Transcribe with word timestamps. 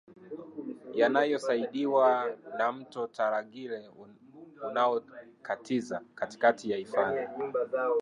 yanayosaidiwa 0.93 2.35
na 2.57 2.71
Mto 2.71 3.07
Tarangire 3.07 3.89
unaokatiza 4.63 6.01
katikati 6.15 6.71
ya 6.71 6.77
hifadhi 6.77 7.27